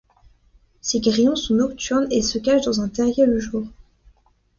[0.81, 3.67] Ces grillons sont nocturnes et se cachent dans un terrier le jour.